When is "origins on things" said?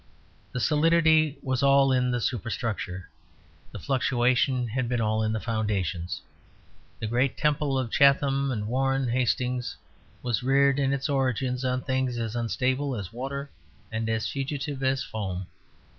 11.07-12.17